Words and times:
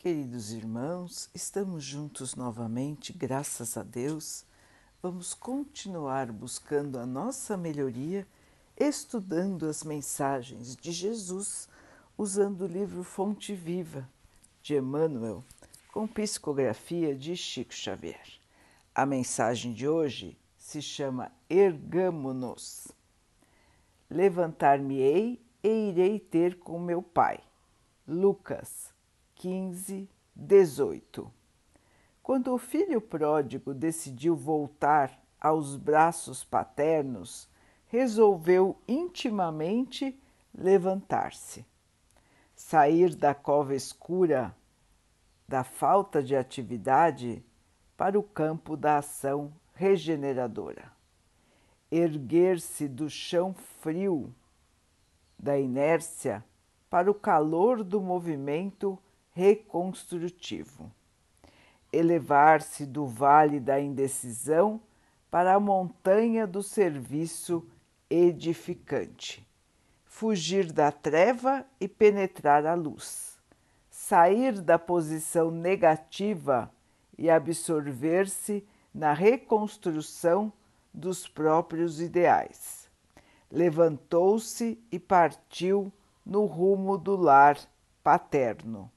Queridos 0.00 0.52
irmãos, 0.52 1.28
estamos 1.34 1.82
juntos 1.82 2.36
novamente, 2.36 3.12
graças 3.12 3.76
a 3.76 3.82
Deus. 3.82 4.44
Vamos 5.02 5.34
continuar 5.34 6.30
buscando 6.30 7.00
a 7.00 7.04
nossa 7.04 7.56
melhoria, 7.56 8.24
estudando 8.76 9.66
as 9.66 9.82
mensagens 9.82 10.76
de 10.76 10.92
Jesus, 10.92 11.68
usando 12.16 12.60
o 12.60 12.66
livro 12.68 13.02
Fonte 13.02 13.52
Viva 13.52 14.08
de 14.62 14.76
Emmanuel, 14.76 15.44
com 15.92 16.06
psicografia 16.06 17.12
de 17.12 17.36
Chico 17.36 17.74
Xavier. 17.74 18.38
A 18.94 19.04
mensagem 19.04 19.72
de 19.72 19.88
hoje 19.88 20.38
se 20.56 20.80
chama 20.80 21.32
Ergamo-nos. 21.50 22.86
Levantar-me-ei 24.08 25.42
e 25.60 25.88
irei 25.88 26.20
ter 26.20 26.56
com 26.60 26.78
meu 26.78 27.02
Pai. 27.02 27.40
Lucas 28.06 28.96
15, 29.38 30.10
18. 30.34 31.32
Quando 32.24 32.52
o 32.52 32.58
filho 32.58 33.00
pródigo 33.00 33.72
decidiu 33.72 34.34
voltar 34.34 35.16
aos 35.40 35.76
braços 35.76 36.42
paternos, 36.42 37.48
resolveu 37.86 38.76
intimamente 38.86 40.20
levantar-se, 40.52 41.64
sair 42.54 43.14
da 43.14 43.32
cova 43.32 43.76
escura 43.76 44.54
da 45.46 45.62
falta 45.62 46.20
de 46.20 46.34
atividade 46.34 47.42
para 47.96 48.18
o 48.18 48.22
campo 48.24 48.76
da 48.76 48.98
ação 48.98 49.52
regeneradora, 49.72 50.90
erguer-se 51.92 52.88
do 52.88 53.08
chão 53.08 53.54
frio 53.54 54.34
da 55.38 55.56
inércia 55.56 56.44
para 56.90 57.08
o 57.08 57.14
calor 57.14 57.84
do 57.84 58.00
movimento 58.00 58.98
reconstrutivo. 59.38 60.90
Elevar-se 61.92 62.84
do 62.84 63.06
vale 63.06 63.60
da 63.60 63.80
indecisão 63.80 64.80
para 65.30 65.54
a 65.54 65.60
montanha 65.60 66.44
do 66.44 66.60
serviço 66.60 67.64
edificante. 68.10 69.46
Fugir 70.04 70.72
da 70.72 70.90
treva 70.90 71.64
e 71.80 71.86
penetrar 71.86 72.66
a 72.66 72.74
luz. 72.74 73.38
Sair 73.88 74.60
da 74.60 74.76
posição 74.76 75.52
negativa 75.52 76.68
e 77.16 77.30
absorver-se 77.30 78.66
na 78.92 79.12
reconstrução 79.12 80.52
dos 80.92 81.28
próprios 81.28 82.00
ideais. 82.00 82.90
Levantou-se 83.52 84.82
e 84.90 84.98
partiu 84.98 85.92
no 86.26 86.44
rumo 86.44 86.98
do 86.98 87.14
lar 87.14 87.56
paterno. 88.02 88.90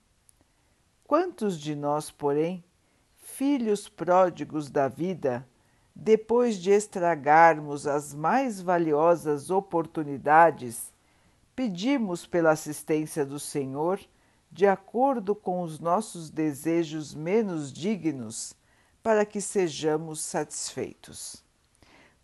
Quantos 1.12 1.60
de 1.60 1.76
nós, 1.76 2.10
porém, 2.10 2.64
filhos 3.18 3.90
pródigos 3.90 4.70
da 4.70 4.88
vida, 4.88 5.46
depois 5.94 6.56
de 6.56 6.72
estragarmos 6.72 7.86
as 7.86 8.14
mais 8.14 8.62
valiosas 8.62 9.50
oportunidades, 9.50 10.90
pedimos 11.54 12.26
pela 12.26 12.52
assistência 12.52 13.26
do 13.26 13.42
Senhor, 13.42 14.00
de 14.50 14.66
acordo 14.66 15.36
com 15.36 15.64
os 15.64 15.82
nossos 15.82 16.30
desejos 16.30 17.14
menos 17.14 17.74
dignos, 17.74 18.56
para 19.04 19.26
que 19.26 19.42
sejamos 19.42 20.22
satisfeitos? 20.22 21.44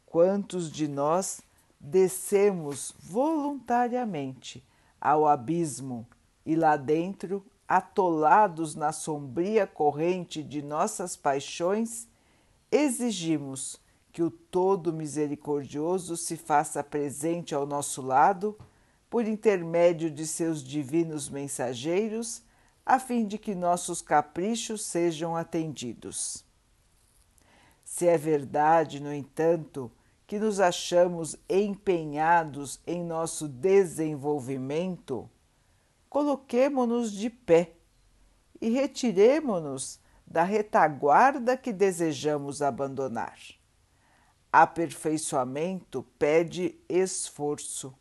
Quantos 0.05 0.71
de 0.71 0.87
nós 0.87 1.41
descemos 1.77 2.95
voluntariamente 2.97 4.65
ao 5.01 5.27
abismo 5.27 6.07
e 6.45 6.55
lá 6.55 6.77
dentro 6.77 7.45
atolados 7.67 8.75
na 8.75 8.91
sombria 8.91 9.67
corrente 9.67 10.41
de 10.41 10.61
nossas 10.61 11.15
paixões, 11.15 12.07
exigimos 12.71 13.79
que 14.11 14.23
o 14.23 14.31
Todo 14.31 14.93
Misericordioso 14.93 16.15
se 16.15 16.37
faça 16.37 16.83
presente 16.83 17.53
ao 17.53 17.65
nosso 17.65 18.01
lado, 18.01 18.57
por 19.09 19.25
intermédio 19.25 20.09
de 20.09 20.25
seus 20.25 20.63
divinos 20.63 21.29
mensageiros, 21.29 22.41
a 22.85 22.99
fim 22.99 23.25
de 23.25 23.37
que 23.37 23.53
nossos 23.53 24.01
caprichos 24.01 24.83
sejam 24.83 25.35
atendidos. 25.35 26.43
Se 27.83 28.07
é 28.07 28.17
verdade, 28.17 28.99
no 28.99 29.13
entanto, 29.13 29.91
que 30.25 30.37
nos 30.39 30.59
achamos 30.59 31.37
empenhados 31.49 32.79
em 32.85 33.03
nosso 33.03 33.47
desenvolvimento, 33.47 35.29
coloquemo-nos 36.17 37.11
de 37.11 37.29
pé 37.29 37.73
e 38.59 38.69
retiremo-nos 38.69 39.99
da 40.25 40.41
retaguarda 40.41 41.55
que 41.55 41.71
desejamos 41.71 42.63
abandonar. 42.63 43.37
Aperfeiçoamento 44.51 46.01
pede 46.17 46.75
esforço. 46.89 47.93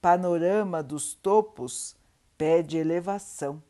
Panorama 0.00 0.84
dos 0.84 1.14
topos 1.14 1.96
pede 2.38 2.76
elevação. 2.76 3.60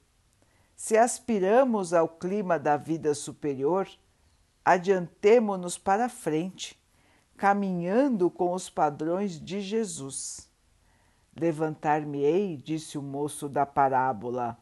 Se 0.77 0.99
aspiramos 0.99 1.95
ao 1.95 2.11
clima 2.11 2.59
da 2.59 2.77
vida 2.77 3.15
superior, 3.15 3.89
adiantemo-nos 4.63 5.79
para 5.79 6.11
frente, 6.11 6.79
caminhando 7.39 8.29
com 8.29 8.53
os 8.53 8.69
padrões 8.69 9.41
de 9.41 9.63
Jesus. 9.63 10.47
Levantar-me-ei, 11.39 12.57
disse 12.57 12.97
o 12.97 13.03
moço 13.03 13.47
da 13.47 13.67
parábola. 13.67 14.59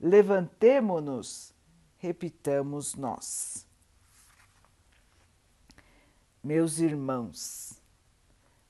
Levantemo-nos, 0.00 1.54
repitamos 1.98 2.94
nós. 2.94 3.66
Meus 6.42 6.78
irmãos, 6.78 7.78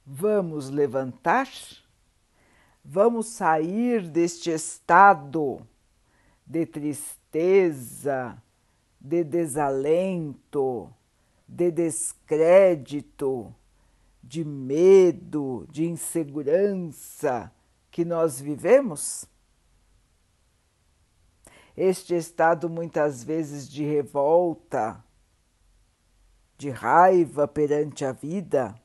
vamos 0.04 0.68
levantar? 0.68 1.48
Vamos 2.84 3.28
sair 3.28 4.08
deste 4.08 4.50
estado 4.50 5.64
de 6.44 6.66
tristeza, 6.66 8.42
de 8.98 9.22
desalento, 9.22 10.92
de 11.46 11.70
descrédito, 11.70 13.54
de 14.28 14.44
medo, 14.44 15.66
de 15.70 15.86
insegurança 15.86 17.50
que 17.90 18.04
nós 18.04 18.38
vivemos? 18.38 19.24
Este 21.74 22.14
estado, 22.14 22.68
muitas 22.68 23.24
vezes, 23.24 23.66
de 23.66 23.82
revolta, 23.84 25.02
de 26.58 26.68
raiva 26.68 27.48
perante 27.48 28.04
a 28.04 28.12
vida. 28.12 28.78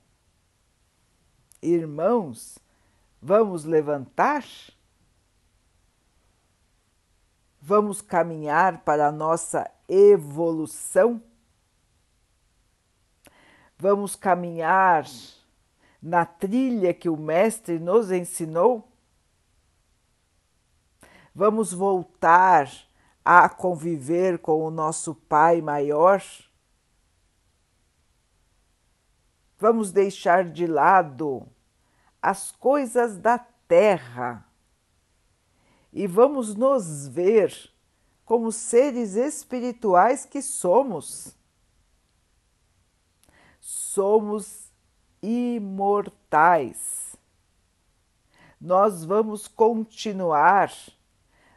Irmãos, 1.62 2.58
vamos 3.22 3.66
levantar? 3.66 4.46
Vamos 7.62 8.02
caminhar 8.02 8.86
para 8.86 9.08
a 9.08 9.12
nossa 9.12 9.70
evolução? 9.90 11.22
Vamos 13.84 14.16
caminhar 14.16 15.06
na 16.02 16.26
trilha 16.26 16.94
que 16.94 17.10
o 17.10 17.18
Mestre 17.18 17.80
nos 17.80 18.12
ensinou? 18.12 18.88
Vamos 21.36 21.74
voltar 21.74 22.72
a 23.26 23.50
conviver 23.50 24.40
com 24.40 24.64
o 24.64 24.72
nosso 24.72 25.14
Pai 25.14 25.60
maior? 25.60 26.24
Vamos 29.60 29.92
deixar 29.92 30.46
de 30.46 30.66
lado 30.66 31.46
as 32.22 32.52
coisas 32.54 33.18
da 33.18 33.38
terra 33.38 34.48
e 35.92 36.08
vamos 36.08 36.56
nos 36.56 37.06
ver 37.10 37.54
como 38.24 38.50
seres 38.50 39.16
espirituais 39.16 40.24
que 40.26 40.42
somos 40.42 41.36
somos 43.94 44.74
imortais. 45.22 47.16
Nós 48.60 49.06
vamos 49.06 49.48
continuar, 49.48 50.74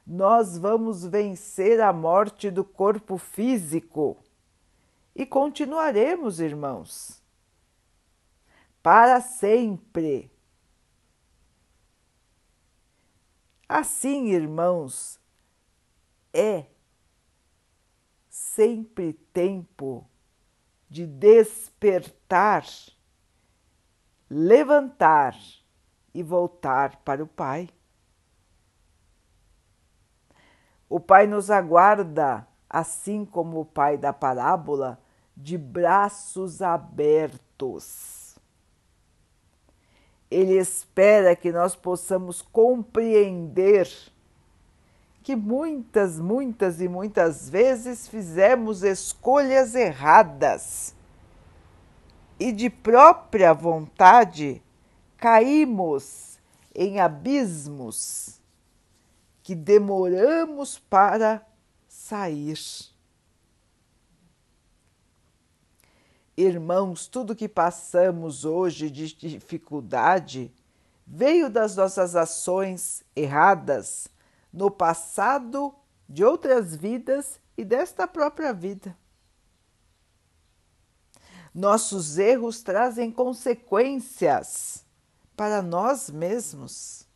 nós 0.07 0.59
vamos 0.59 1.07
vencer 1.07 1.81
a 1.81 1.95
morte 1.95 2.51
do 2.51 2.63
corpo 2.63 3.17
físico 3.17 4.19
e 5.15 5.25
continuaremos, 5.25 6.39
irmãos, 6.39 7.23
para 8.83 9.19
sempre. 9.23 10.31
Assim, 13.67 14.27
irmãos, 14.27 15.19
é 16.35 16.67
sempre 18.29 19.15
tempo 19.33 20.07
de 20.89 21.07
despertar, 21.07 22.65
levantar 24.31 25.37
e 26.15 26.23
voltar 26.23 26.97
para 27.05 27.23
o 27.23 27.27
Pai. 27.27 27.69
O 30.89 31.01
Pai 31.01 31.27
nos 31.27 31.51
aguarda, 31.51 32.47
assim 32.71 33.25
como 33.25 33.61
o 33.61 33.65
Pai 33.65 33.99
da 33.99 34.13
parábola, 34.13 35.01
de 35.37 35.59
braços 35.59 36.63
abertos. 36.63 38.39
Ele 40.31 40.55
espera 40.55 41.37
que 41.37 41.53
nós 41.53 41.77
possamos 41.77 42.41
compreender 42.41 43.89
que 45.27 45.35
muitas, 45.35 46.21
muitas 46.21 46.81
e 46.81 46.87
muitas 46.87 47.51
vezes 47.51 48.07
fizemos 48.07 48.85
escolhas 48.85 49.75
erradas 49.75 50.95
e 52.39 52.53
de 52.53 52.71
própria 52.71 53.53
vontade 53.53 54.63
caímos 55.17 56.39
em 56.73 57.01
abismos 57.01 58.41
que 59.43 59.57
demoramos 59.57 60.79
para 60.79 61.45
sair. 61.89 62.61
Irmãos, 66.37 67.09
tudo 67.09 67.35
que 67.35 67.49
passamos 67.49 68.45
hoje 68.45 68.89
de 68.89 69.13
dificuldade 69.13 70.53
veio 71.05 71.51
das 71.51 71.75
nossas 71.75 72.15
ações 72.15 73.03
erradas 73.17 74.09
no 74.57 74.71
passado, 74.71 75.75
de 76.09 76.25
outras 76.25 76.75
vidas 76.75 77.39
e 77.59 77.65
desta 77.65 78.09
própria 78.09 78.55
vida. 78.55 78.97
Nossos 81.55 82.17
erros 82.17 82.63
trazem 82.63 83.11
consequências 83.11 84.83
para 85.37 85.61
nós 85.61 86.09
mesmos, 86.09 87.07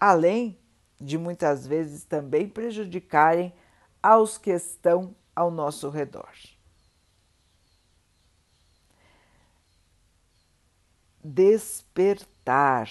além 0.00 0.58
de 1.00 1.16
muitas 1.16 1.64
vezes 1.64 2.02
também 2.04 2.48
prejudicarem 2.48 3.54
aos 4.02 4.36
que 4.36 4.50
estão 4.50 5.14
ao 5.36 5.48
nosso 5.48 5.90
redor. 5.90 6.32
Despertar, 11.22 12.88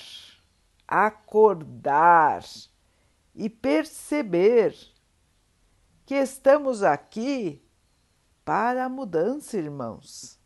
acordar 0.87 2.43
e 3.33 3.49
perceber 3.49 4.75
que 6.05 6.15
estamos 6.15 6.83
aqui 6.83 7.63
para 8.43 8.85
a 8.85 8.89
mudança, 8.89 9.57
irmãos. 9.57 10.39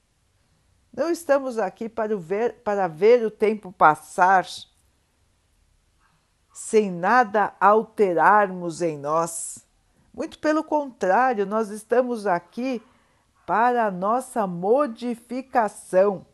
Não 0.94 1.10
estamos 1.10 1.58
aqui 1.58 1.90
para 1.90 2.16
ver, 2.16 2.62
para 2.64 2.88
ver 2.88 3.26
o 3.26 3.32
tempo 3.32 3.72
passar 3.72 4.46
sem 6.54 6.90
nada 6.90 7.54
alterarmos 7.60 8.82
em 8.82 8.98
nós. 8.98 9.68
Muito 10.14 10.40
pelo 10.40 10.64
contrário, 10.64 11.46
nós 11.46 11.70
estamos 11.70 12.26
aqui 12.26 12.82
para 13.46 13.86
a 13.86 13.92
nossa 13.92 14.48
modificação. 14.48 16.26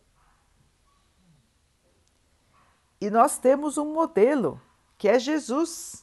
E 3.02 3.10
nós 3.10 3.40
temos 3.40 3.80
um 3.80 3.92
modelo, 3.92 4.62
que 4.96 5.10
é 5.10 5.18
Jesus. 5.18 6.01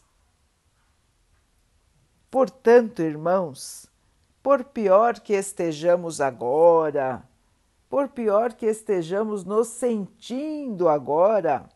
Portanto, 2.30 3.00
irmãos, 3.00 3.86
por 4.42 4.62
pior 4.62 5.20
que 5.20 5.32
estejamos 5.32 6.20
agora, 6.20 7.26
por 7.88 8.08
pior 8.08 8.52
que 8.52 8.66
estejamos 8.66 9.44
nos 9.44 9.69
sentindo 9.69 10.90
agora, 10.90 11.70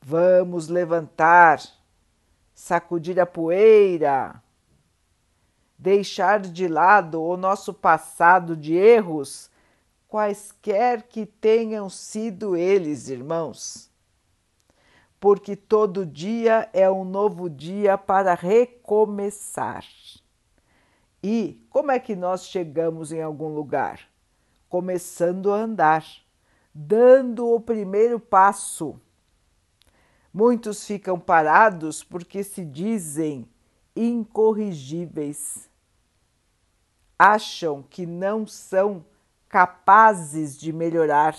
vamos 0.00 0.68
levantar, 0.68 1.60
sacudir 2.54 3.20
a 3.20 3.26
poeira, 3.26 4.42
deixar 5.78 6.40
de 6.40 6.66
lado 6.66 7.22
o 7.22 7.36
nosso 7.36 7.74
passado 7.74 8.56
de 8.56 8.74
erros, 8.74 9.50
quaisquer 10.08 11.02
que 11.02 11.26
tenham 11.26 11.90
sido 11.90 12.56
eles, 12.56 13.10
irmãos 13.10 13.89
porque 15.20 15.54
todo 15.54 16.06
dia 16.06 16.68
é 16.72 16.90
um 16.90 17.04
novo 17.04 17.50
dia 17.50 17.98
para 17.98 18.32
recomeçar. 18.32 19.84
E 21.22 21.62
como 21.68 21.90
é 21.90 22.00
que 22.00 22.16
nós 22.16 22.46
chegamos 22.46 23.12
em 23.12 23.20
algum 23.20 23.54
lugar? 23.54 24.08
Começando 24.66 25.52
a 25.52 25.58
andar, 25.58 26.06
dando 26.74 27.46
o 27.46 27.60
primeiro 27.60 28.18
passo. 28.18 28.98
Muitos 30.32 30.86
ficam 30.86 31.20
parados 31.20 32.02
porque 32.02 32.42
se 32.42 32.64
dizem 32.64 33.46
incorrigíveis. 33.94 35.68
Acham 37.18 37.82
que 37.82 38.06
não 38.06 38.46
são 38.46 39.04
capazes 39.50 40.58
de 40.58 40.72
melhorar 40.72 41.36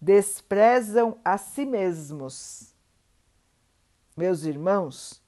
desprezam 0.00 1.18
a 1.24 1.36
si 1.36 1.66
mesmos. 1.66 2.74
Meus 4.16 4.44
irmãos, 4.44 5.22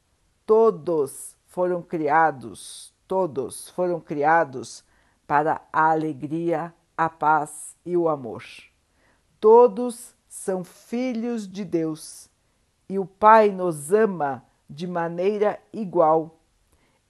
todos 0.46 1.36
foram 1.46 1.82
criados, 1.82 2.94
todos 3.06 3.68
foram 3.70 4.00
criados 4.00 4.84
para 5.26 5.60
a 5.72 5.90
alegria, 5.90 6.74
a 6.96 7.08
paz 7.08 7.76
e 7.84 7.96
o 7.96 8.08
amor. 8.08 8.44
Todos 9.38 10.14
são 10.28 10.64
filhos 10.64 11.46
de 11.46 11.64
Deus 11.64 12.30
e 12.88 12.98
o 12.98 13.06
Pai 13.06 13.50
nos 13.50 13.92
ama 13.92 14.44
de 14.68 14.86
maneira 14.86 15.60
igual. 15.72 16.38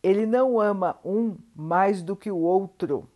Ele 0.02 0.26
não 0.26 0.60
ama 0.60 0.98
um 1.04 1.36
mais 1.54 2.02
do 2.02 2.16
que 2.16 2.30
o 2.30 2.38
outro. 2.38 3.08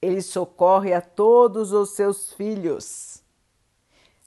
Ele 0.00 0.22
socorre 0.22 0.92
a 0.92 1.00
todos 1.00 1.72
os 1.72 1.90
seus 1.90 2.32
filhos. 2.32 3.22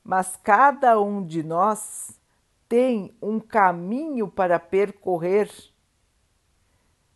Mas 0.04 0.38
cada 0.44 1.00
um 1.00 1.26
de 1.26 1.44
nós 1.44 2.20
tem 2.68 3.14
um 3.22 3.40
caminho 3.40 4.28
para 4.28 4.60
percorrer. 4.60 5.50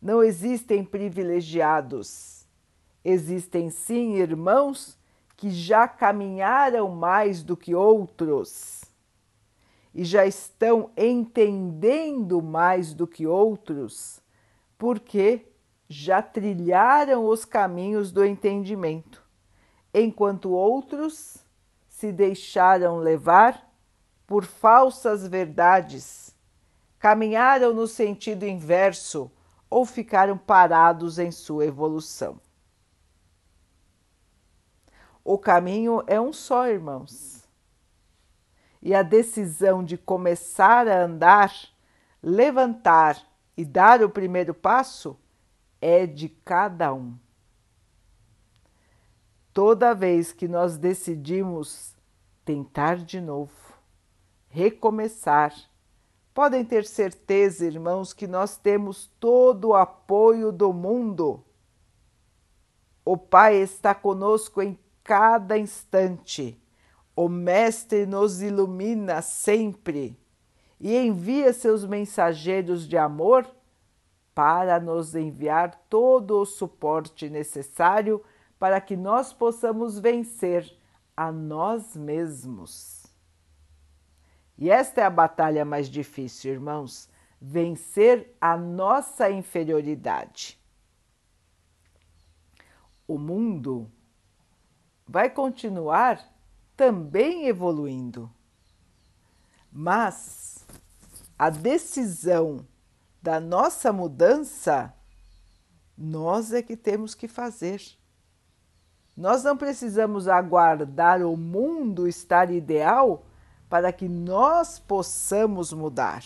Não 0.02 0.24
existem 0.24 0.84
privilegiados. 0.84 2.46
Existem 3.04 3.70
sim 3.70 4.16
irmãos 4.16 4.98
que 5.36 5.50
já 5.50 5.88
caminharam 5.88 6.90
mais 6.90 7.44
do 7.44 7.58
que 7.58 7.76
outros 7.76 8.86
e 9.96 10.04
já 10.04 10.26
estão 10.26 10.92
entendendo 10.98 12.42
mais 12.42 12.94
do 12.94 13.08
que 13.08 13.26
outros, 13.26 14.22
porque 14.78 15.46
já 15.88 16.22
trilharam 16.22 17.26
os 17.28 17.46
caminhos 17.46 18.12
do 18.12 18.26
entendimento, 18.26 19.24
enquanto 19.94 20.52
outros 20.52 21.38
se 21.88 22.12
deixaram 22.12 22.98
levar 22.98 23.72
por 24.26 24.44
falsas 24.44 25.28
verdades, 25.28 26.36
caminharam 26.98 27.74
no 27.74 27.88
sentido 27.88 28.46
inverso 28.46 29.32
ou 29.70 29.86
ficaram 29.86 30.38
parados 30.38 31.20
em 31.20 31.32
sua 31.32 31.66
evolução. 31.66 32.40
O 35.24 35.38
caminho 35.38 36.04
é 36.06 36.20
um 36.20 36.32
só, 36.32 36.68
irmãos. 36.68 37.48
E 38.82 38.94
a 38.94 39.02
decisão 39.02 39.84
de 39.84 39.98
começar 39.98 40.88
a 40.88 41.04
andar, 41.04 41.52
levantar 42.22 43.20
e 43.58 43.66
dar 43.66 44.04
o 44.04 44.10
primeiro 44.10 44.54
passo 44.54 45.18
é 45.82 46.06
de 46.06 46.30
cada 46.30 46.94
um. 46.94 47.18
Toda 49.54 49.94
vez 49.94 50.32
que 50.32 50.48
nós 50.48 50.78
decidimos 50.78 51.96
tentar 52.44 52.98
de 52.98 53.22
novo, 53.22 53.74
recomeçar, 54.50 55.54
podem 56.34 56.66
ter 56.66 56.86
certeza, 56.86 57.66
irmãos, 57.66 58.14
que 58.14 58.28
nós 58.28 58.58
temos 58.58 59.10
todo 59.20 59.70
o 59.70 59.76
apoio 59.76 60.52
do 60.52 60.74
mundo. 60.74 61.44
O 63.06 63.16
Pai 63.18 63.56
está 63.56 63.96
conosco 63.96 64.62
em 64.62 64.78
cada 65.04 65.58
instante. 65.58 66.62
O 67.16 67.30
Mestre 67.30 68.06
nos 68.06 68.42
ilumina 68.42 69.22
sempre 69.22 70.20
e 70.80 70.96
envia 70.98 71.54
seus 71.54 71.86
mensageiros 71.86 72.88
de 72.88 72.98
amor 72.98 73.50
para 74.36 74.82
nos 74.82 75.16
enviar 75.16 75.74
todo 75.90 76.42
o 76.42 76.46
suporte 76.46 77.30
necessário 77.30 78.22
para 78.60 78.82
que 78.82 78.98
nós 78.98 79.32
possamos 79.32 79.98
vencer 79.98 80.78
a 81.16 81.32
nós 81.32 81.96
mesmos. 81.96 83.06
E 84.58 84.70
esta 84.70 85.02
é 85.02 85.04
a 85.06 85.10
batalha 85.10 85.64
mais 85.64 85.90
difícil, 85.90 86.52
irmãos, 86.52 87.10
vencer 87.40 88.36
a 88.40 88.58
nossa 88.58 89.30
inferioridade. 89.30 90.60
O 93.08 93.18
mundo 93.18 93.90
vai 95.08 95.30
continuar 95.30 96.20
também 96.76 97.48
evoluindo, 97.48 98.30
mas 99.72 100.66
a 101.38 101.50
decisão 101.50 102.66
da 103.26 103.40
nossa 103.40 103.92
mudança, 103.92 104.94
nós 105.98 106.54
é 106.54 106.62
que 106.62 106.78
temos 106.78 107.16
que 107.16 107.28
fazer. 107.28 107.82
Nós 109.18 109.44
não 109.44 109.58
precisamos 109.58 110.28
aguardar 110.28 111.24
o 111.24 111.36
mundo 111.36 112.08
estar 112.08 112.52
ideal 112.52 113.26
para 113.68 113.92
que 113.92 114.08
nós 114.08 114.78
possamos 114.78 115.74
mudar. 115.74 116.24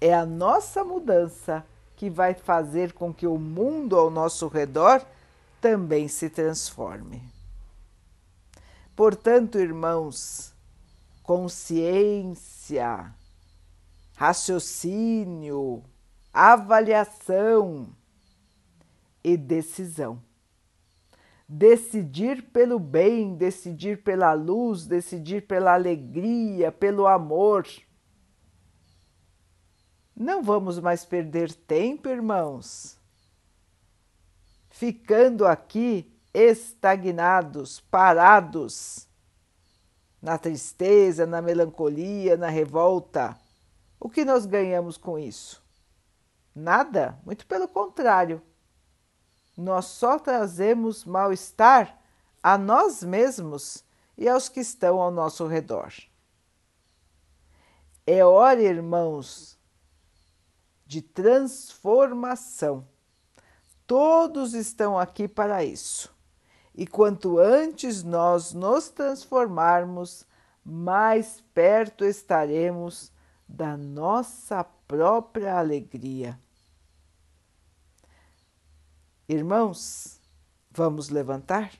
É 0.00 0.14
a 0.14 0.24
nossa 0.24 0.84
mudança 0.84 1.66
que 1.96 2.08
vai 2.08 2.32
fazer 2.32 2.92
com 2.92 3.12
que 3.12 3.26
o 3.26 3.36
mundo 3.36 3.98
ao 3.98 4.08
nosso 4.08 4.46
redor 4.46 5.04
também 5.60 6.06
se 6.06 6.30
transforme. 6.30 7.20
Portanto, 8.94 9.58
irmãos, 9.58 10.54
consciência, 11.24 13.12
raciocínio, 14.14 15.82
avaliação 16.32 17.94
e 19.22 19.36
decisão. 19.36 20.22
Decidir 21.48 22.44
pelo 22.50 22.78
bem, 22.78 23.34
decidir 23.34 24.02
pela 24.02 24.32
luz, 24.32 24.86
decidir 24.86 25.46
pela 25.46 25.74
alegria, 25.74 26.72
pelo 26.72 27.06
amor. 27.06 27.66
Não 30.16 30.42
vamos 30.42 30.78
mais 30.78 31.04
perder 31.04 31.52
tempo, 31.52 32.08
irmãos, 32.08 32.98
ficando 34.70 35.46
aqui 35.46 36.10
estagnados, 36.32 37.80
parados, 37.80 39.06
na 40.20 40.38
tristeza, 40.38 41.26
na 41.26 41.42
melancolia, 41.42 42.36
na 42.36 42.48
revolta. 42.48 43.36
O 44.04 44.10
que 44.10 44.24
nós 44.24 44.46
ganhamos 44.46 44.96
com 44.96 45.16
isso? 45.16 45.62
Nada, 46.52 47.16
muito 47.24 47.46
pelo 47.46 47.68
contrário. 47.68 48.42
Nós 49.56 49.84
só 49.84 50.18
trazemos 50.18 51.04
mal-estar 51.04 52.02
a 52.42 52.58
nós 52.58 53.04
mesmos 53.04 53.84
e 54.18 54.28
aos 54.28 54.48
que 54.48 54.58
estão 54.58 55.00
ao 55.00 55.12
nosso 55.12 55.46
redor. 55.46 55.92
É 58.04 58.24
hora, 58.24 58.60
irmãos, 58.60 59.56
de 60.84 61.00
transformação. 61.00 62.84
Todos 63.86 64.52
estão 64.52 64.98
aqui 64.98 65.28
para 65.28 65.62
isso. 65.62 66.12
E 66.74 66.88
quanto 66.88 67.38
antes 67.38 68.02
nós 68.02 68.52
nos 68.52 68.88
transformarmos, 68.88 70.26
mais 70.64 71.40
perto 71.54 72.04
estaremos 72.04 73.11
da 73.52 73.76
nossa 73.76 74.64
própria 74.64 75.58
alegria. 75.58 76.38
Irmãos, 79.28 80.20
vamos 80.70 81.08
levantar? 81.08 81.72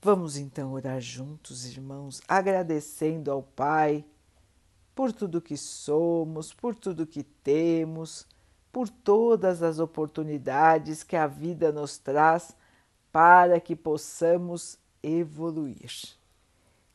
Vamos 0.00 0.36
então 0.36 0.72
orar 0.72 1.00
juntos, 1.00 1.64
irmãos, 1.66 2.20
agradecendo 2.28 3.30
ao 3.30 3.42
Pai 3.42 4.04
por 4.94 5.12
tudo 5.12 5.42
que 5.42 5.56
somos, 5.56 6.52
por 6.52 6.74
tudo 6.74 7.06
que 7.06 7.24
temos 7.24 8.26
por 8.76 8.90
todas 8.90 9.62
as 9.62 9.78
oportunidades 9.78 11.02
que 11.02 11.16
a 11.16 11.26
vida 11.26 11.72
nos 11.72 11.96
traz 11.96 12.54
para 13.10 13.58
que 13.58 13.74
possamos 13.74 14.76
evoluir. 15.06 15.92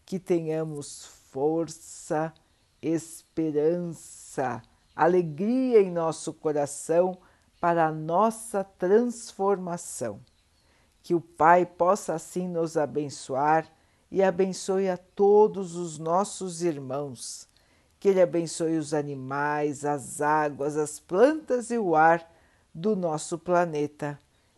Que 0.05 0.19
tenhamos 0.19 1.05
força, 1.31 2.33
esperança, 2.81 4.61
alegria 4.95 5.81
em 5.81 5.91
nosso 5.91 6.33
coração 6.33 7.17
para 7.59 7.87
a 7.87 7.91
nossa 7.91 8.63
transformação. 8.63 10.19
Que 11.01 11.15
o 11.15 11.21
Pai 11.21 11.65
possa 11.65 12.13
assim 12.13 12.47
nos 12.47 12.75
abençoar 12.75 13.71
e 14.11 14.21
abençoe 14.21 14.89
a 14.89 14.97
todos 14.97 15.75
os 15.75 15.97
nossos 15.97 16.61
irmãos 16.61 17.49
que 18.01 18.09
Ele 18.09 18.19
abençoe 18.19 18.77
os 18.77 18.95
animais, 18.95 19.85
as 19.85 20.21
águas, 20.21 20.75
as 20.75 20.99
plantas 20.99 21.69
e 21.69 21.77
o 21.77 21.95
ar 21.95 22.27
do 22.73 22.95
nosso 22.95 23.37
planeta 23.37 24.17